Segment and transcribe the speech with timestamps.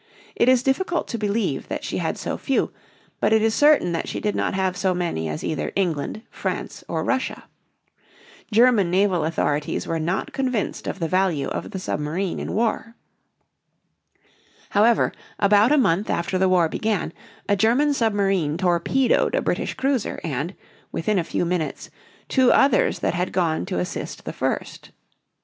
[0.35, 2.71] It is difficult to believe that she had so few,
[3.19, 6.83] but it is certain that she did not have so many as either England, France,
[6.87, 7.43] or Russia.
[8.51, 12.95] German naval authorities were not convinced of the value of the submarine in war.
[14.71, 17.13] However, about a month after the war began,
[17.47, 20.55] a German submarine torpedoed a British cruiser, and,
[20.91, 21.91] within a few minutes,
[22.27, 24.89] two others that had gone to assist the first.